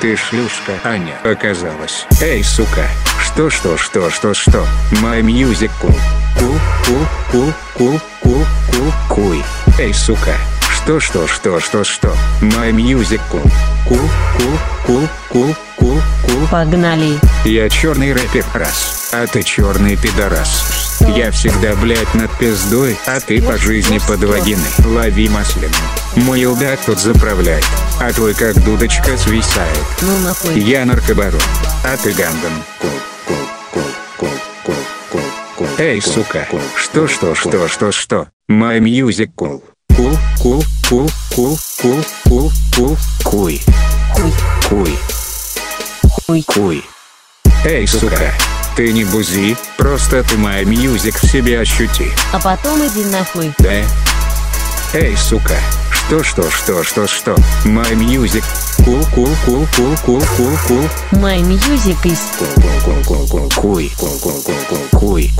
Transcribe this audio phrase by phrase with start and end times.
[0.00, 2.06] Ты шлюшка, Аня, оказалась.
[2.20, 2.86] Эй, сука.
[3.18, 4.66] Что, что, что, что, что?
[5.02, 5.98] My music cool.
[6.38, 9.44] Cool, cool, cool, cool, cool, cool, куй.
[9.78, 10.34] Эй, сука.
[10.68, 12.14] Что, что, что, что, что?
[12.42, 13.50] My music cool.
[13.88, 16.48] Cool, cool, cool, cool, cool, cool.
[16.50, 17.18] Погнали.
[17.44, 20.98] Я черный рэпер раз, а ты черный пидорас.
[21.00, 24.62] Я всегда, блять, над пиздой, а ты по жизни под вагиной.
[24.84, 25.74] Лови маслину.
[26.16, 27.64] Мой илдак тут заправляет,
[28.00, 29.78] а твой как дудочка свисает.
[30.00, 30.58] Ну нахуй.
[30.58, 31.40] Я наркобарон,
[31.84, 32.52] а ты гандон.
[32.80, 32.90] Кул,
[33.26, 33.38] кул,
[33.72, 33.82] кул,
[34.18, 34.30] кул,
[34.64, 34.74] кул,
[35.10, 35.20] кул,
[35.56, 35.68] кул.
[35.78, 38.28] Эй, сука, что, что, что, что, что?
[38.50, 39.62] My music cool.
[39.90, 43.60] Cool, cool, cool, cool, cool, cool, cool, куй,
[44.12, 44.32] Хуй.
[44.68, 44.98] куй,
[46.26, 46.42] Хуй.
[46.42, 46.84] куй.
[47.64, 48.32] Эй, сука,
[48.74, 52.10] ты не бузи, просто ты My music в себе ощути.
[52.32, 53.52] А потом иди нахуй.
[53.58, 53.70] Да?
[54.92, 55.56] Эй, сука,
[56.06, 57.34] что, что, что, что, что?
[57.64, 58.44] My music.
[58.84, 60.88] Cool, cool, cool, cool, cool, cool, cool.
[61.12, 62.20] My music is
[63.56, 63.90] Куй.
[63.90, 63.90] Куй.
[64.92, 65.32] Куй.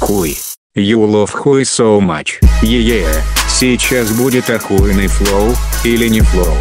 [0.00, 0.38] Куй.
[0.74, 2.38] You love хуй so much.
[2.62, 6.56] Yeah, Сейчас будет охуенный флоу, или не флоу.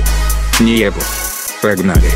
[0.62, 1.02] Не ебу.
[1.62, 2.12] Погнали.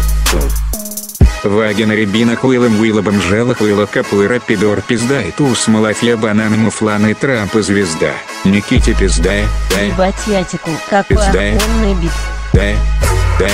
[1.44, 7.56] Вагина рябина хуилом уилобом жела хуила капуира пидор пизда и туз малафья банан муфланы Трамп
[7.56, 8.12] и звезда.
[8.44, 9.32] Никите пизда,
[9.70, 10.70] да, ебать ятику.
[10.90, 11.30] Какой Пизда.
[11.30, 12.12] охуенный бит.
[12.54, 12.74] да,
[13.40, 13.50] да,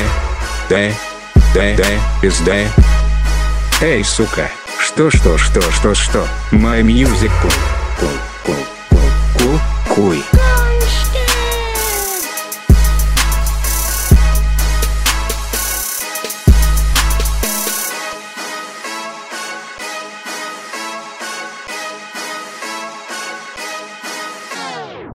[0.69, 0.89] да,
[1.53, 1.86] да, да,
[2.22, 2.56] пизда.
[3.81, 6.28] Эй, сука, что, что, что, что, что?
[6.52, 7.53] My music cool,
[8.00, 10.44] cool, cool, cool, cool, куй.